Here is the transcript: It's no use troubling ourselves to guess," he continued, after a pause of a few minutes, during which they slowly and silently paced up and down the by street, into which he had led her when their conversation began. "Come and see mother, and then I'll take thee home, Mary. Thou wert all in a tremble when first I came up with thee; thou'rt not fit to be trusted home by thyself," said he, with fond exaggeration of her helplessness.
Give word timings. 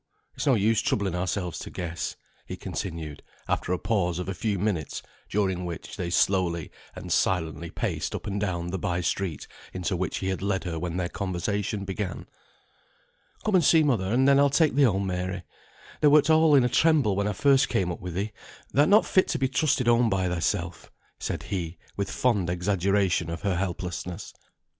It's 0.33 0.47
no 0.47 0.55
use 0.55 0.81
troubling 0.81 1.13
ourselves 1.13 1.59
to 1.59 1.69
guess," 1.69 2.15
he 2.47 2.57
continued, 2.57 3.21
after 3.47 3.71
a 3.71 3.77
pause 3.77 4.17
of 4.17 4.27
a 4.27 4.33
few 4.33 4.57
minutes, 4.57 5.03
during 5.29 5.63
which 5.63 5.95
they 5.95 6.09
slowly 6.09 6.71
and 6.95 7.11
silently 7.13 7.69
paced 7.69 8.15
up 8.15 8.25
and 8.25 8.41
down 8.41 8.71
the 8.71 8.79
by 8.79 9.01
street, 9.01 9.45
into 9.73 9.95
which 9.95 10.17
he 10.17 10.29
had 10.29 10.41
led 10.41 10.63
her 10.63 10.79
when 10.79 10.97
their 10.97 11.07
conversation 11.07 11.85
began. 11.85 12.25
"Come 13.45 13.53
and 13.53 13.63
see 13.63 13.83
mother, 13.83 14.11
and 14.11 14.27
then 14.27 14.39
I'll 14.39 14.49
take 14.49 14.73
thee 14.73 14.81
home, 14.81 15.05
Mary. 15.05 15.43
Thou 16.01 16.09
wert 16.09 16.31
all 16.31 16.55
in 16.55 16.63
a 16.63 16.67
tremble 16.67 17.15
when 17.15 17.31
first 17.33 17.67
I 17.69 17.71
came 17.73 17.91
up 17.91 17.99
with 17.99 18.15
thee; 18.15 18.31
thou'rt 18.73 18.89
not 18.89 19.05
fit 19.05 19.27
to 19.27 19.37
be 19.37 19.47
trusted 19.49 19.85
home 19.85 20.09
by 20.09 20.27
thyself," 20.27 20.91
said 21.19 21.43
he, 21.43 21.77
with 21.95 22.09
fond 22.09 22.49
exaggeration 22.49 23.29
of 23.29 23.43
her 23.43 23.55
helplessness. 23.55 24.33